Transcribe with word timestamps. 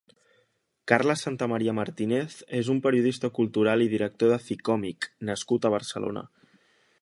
Carles 0.91 1.21
Santamaría 1.25 1.75
Martínez 1.79 2.37
és 2.61 2.71
un 2.75 2.79
periodista 2.87 3.31
cultural 3.37 3.85
i 3.87 3.91
director 3.93 4.33
de 4.35 4.41
Ficomic 4.47 5.09
nascut 5.31 5.69
a 5.69 5.73
Barcelona. 5.77 6.27